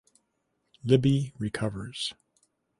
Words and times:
Libby 0.83 1.31
recovers. 1.37 2.11